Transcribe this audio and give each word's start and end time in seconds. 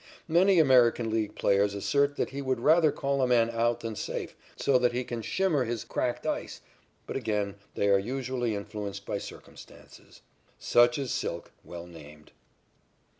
Many 0.27 0.57
American 0.57 1.11
League 1.11 1.35
players 1.35 1.75
assert 1.75 2.15
that 2.15 2.31
he 2.31 2.41
would 2.41 2.59
rather 2.59 2.91
call 2.91 3.21
a 3.21 3.27
man 3.27 3.51
out 3.51 3.81
than 3.81 3.95
safe, 3.95 4.35
so 4.55 4.79
that 4.79 4.93
he 4.93 5.03
can 5.03 5.21
shimmer 5.21 5.63
his 5.63 5.83
"cracked 5.83 6.25
ice," 6.25 6.59
but 7.05 7.15
again 7.15 7.53
they 7.75 7.87
are 7.87 7.99
usually 7.99 8.55
influenced 8.55 9.05
by 9.05 9.19
circumstances. 9.19 10.21
Such 10.57 10.97
is 10.97 11.11
"Silk," 11.13 11.51
well 11.63 11.85
named. 11.85 12.31